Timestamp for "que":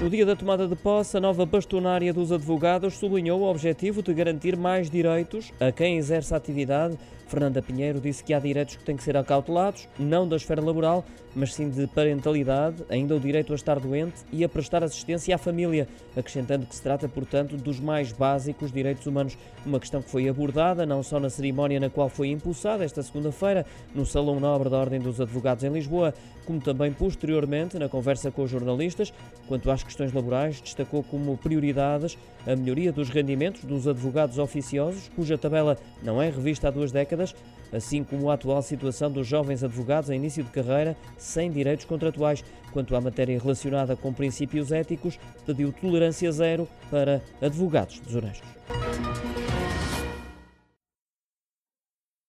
8.24-8.32, 8.76-8.82, 8.96-9.04, 16.66-16.74, 20.02-20.10